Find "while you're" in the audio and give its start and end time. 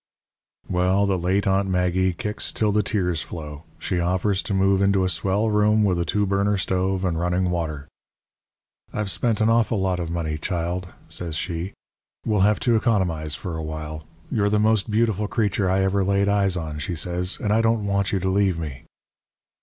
13.63-14.49